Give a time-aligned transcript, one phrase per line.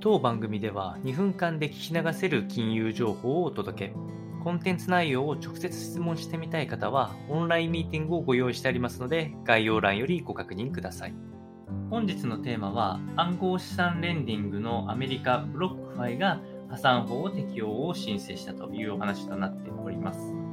[0.00, 3.94] 当番組では2分間で聞き流せる金融情報をお届け。
[4.44, 11.14] コンテンツ内容を直接質問してみたい方は、オンラインミーティングをご用意してありますので、概要欄よりご確認ください。
[11.90, 16.40] 本日のテーマは、暗号資産レンディングのアメリカブロックファイが
[16.70, 20.47] 破産法を適用を申請したというお話となっております。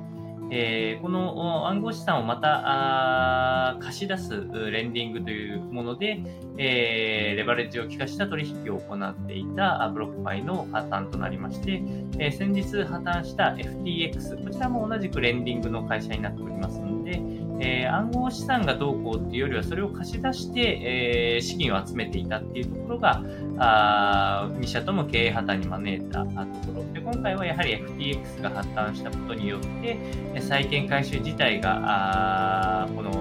[0.52, 4.32] えー、この暗号資産をまた貸し出す
[4.72, 6.22] レンディングというもので、
[6.58, 11.82] えー、レバレッジを利かした取引を行っていたブロックパイの破綻となりまして、
[12.20, 17.22] えー、先日破綻した FTX、こちらも同じくレンディングの会社になっておりますので、
[17.60, 23.24] えー、暗号資産がどうこうっていうよりは、それを貸し出して、えー、資金を集めていたっていうところが、
[23.58, 26.28] あ2社とも経営破綻に招いたと
[26.72, 26.94] ころ。
[26.94, 29.98] で今回はやはり FTX が破綻したことによって、
[30.42, 33.12] 債権回収自体が、この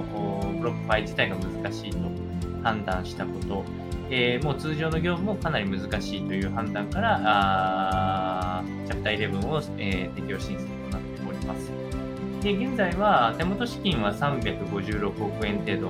[0.58, 1.98] BlockFi 自体が難しいと
[2.62, 3.64] 判断したこと、
[4.10, 12.03] えー、もう通常の業務もかなり難しいという判断から、あ Chapter 11を、えー、適用申請となっております。
[12.44, 15.88] で、現在は手元資金は356億円程度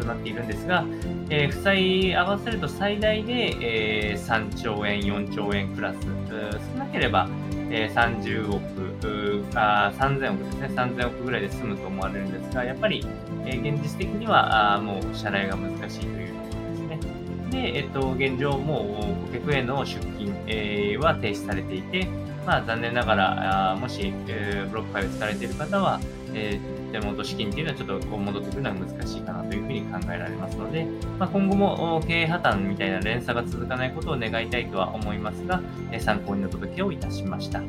[0.00, 0.84] となっているんですが、
[1.30, 5.98] えー、負債合わせると最大で、えー、3兆円、4兆円クラス、
[6.74, 7.28] 少なければ、
[7.70, 13.06] えー、30億あ、3000億ですね、3000億ぐらいで済むと思われるんですが、やっぱり、
[13.46, 17.06] えー、現実的にはあもう支払いが難しいというところです
[17.52, 17.52] ね。
[17.52, 22.08] で、えっ、と、現状もう顧客への出金、えー、は停止されていて、
[22.46, 26.00] まあ、残念ながら、あもし、えー、ブロック開発されている方は、
[26.34, 30.86] えー、手元資金っていうのはちょっとこう戻ってくるのは難しいかなというふうに考えられますので、
[31.18, 37.62] まあ、今後も経営破綻みたいな連鎖が続かないことを願いたいとは思いますが、え参考にお届けをいたしました。